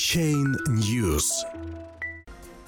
[0.00, 1.44] Blockchain News.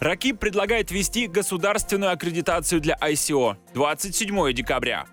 [0.00, 5.06] Ракип предлагает ввести государственную аккредитацию для ICO 27 декабря.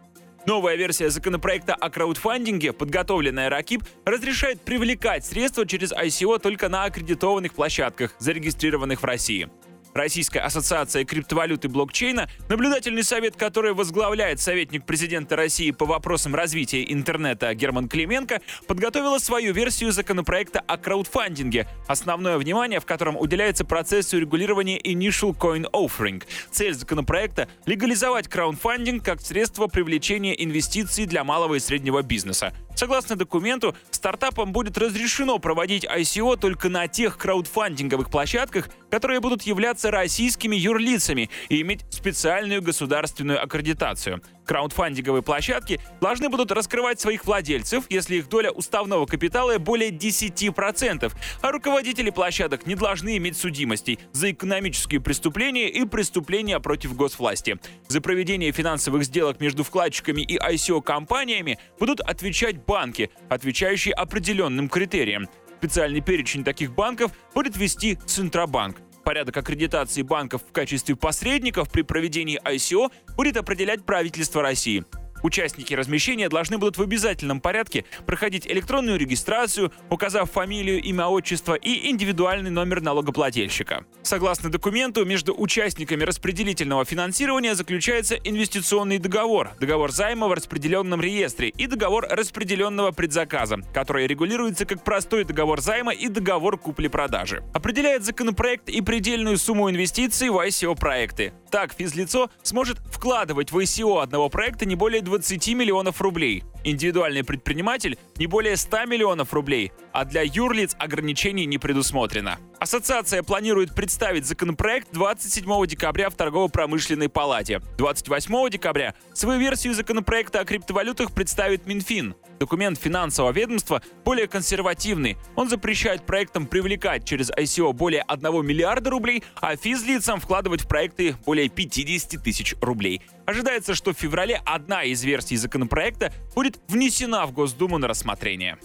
[0.45, 7.53] Новая версия законопроекта о краудфандинге, подготовленная Ракип, разрешает привлекать средства через ICO только на аккредитованных
[7.53, 9.49] площадках, зарегистрированных в России.
[9.93, 16.83] Российская ассоциация криптовалют и блокчейна, наблюдательный совет, который возглавляет советник президента России по вопросам развития
[16.91, 24.19] интернета Герман Клименко, подготовила свою версию законопроекта о краудфандинге, основное внимание в котором уделяется процессу
[24.19, 26.23] регулирования Initial Coin Offering.
[26.51, 32.53] Цель законопроекта— легализовать краудфандинг как средство привлечения инвестиций для малого и среднего бизнеса.
[32.79, 39.91] Согласно документу, стартапам будет разрешено проводить ICO только на тех краудфандинговых площадках, которые будут являться
[39.91, 44.21] российскими юрлицами и иметь специальную государственную аккредитацию.
[44.49, 51.13] Краудфандинговые площадки должны будут раскрывать своих владельцев, если их доля уставного капитала более 10%,
[51.43, 57.59] а руководители площадок не должны иметь судимостей за экономические преступления и преступления против госвласти.
[57.89, 65.29] За проведение финансовых сделок между вкладчиками и ICO-компаниями будут отвечать банки, отвечающие определенным критериям.
[65.59, 68.81] Специальный перечень таких банков будет вести Центробанк.
[69.09, 74.85] Порядок аккредитации банков в качестве посредников при проведении ICO будет определять правительство России.
[75.23, 81.89] Участники размещения должны будут в обязательном порядке проходить электронную регистрацию, указав фамилию, имя, отчество и
[81.89, 83.85] индивидуальный номер налогоплательщика.
[84.01, 91.67] Согласно документу, между участниками распределительного финансирования заключается инвестиционный договор, договор займа в распределенном реестре и
[91.67, 97.43] договор распределенного предзаказа, который регулируется как простой договор займа и договор купли-продажи.
[97.53, 101.33] Определяет законопроект и предельную сумму инвестиций в ICO-проекты.
[101.51, 106.43] Так, физлицо сможет вкладывать в ICO одного проекта не более 20 миллионов рублей.
[106.63, 112.37] Индивидуальный предприниматель не более 100 миллионов рублей, а для юрлиц ограничений не предусмотрено.
[112.59, 117.61] Ассоциация планирует представить законопроект 27 декабря в торгово-промышленной палате.
[117.77, 122.15] 28 декабря свою версию законопроекта о криптовалютах представит Минфин.
[122.39, 125.17] Документ финансового ведомства более консервативный.
[125.35, 131.15] Он запрещает проектам привлекать через ICO более 1 миллиарда рублей, а физлицам вкладывать в проекты
[131.25, 133.01] более 50 тысяч рублей.
[133.25, 136.11] Ожидается, что в феврале одна из версий законопроекта
[136.49, 138.57] будет внесена в Госдуму на рассмотрение.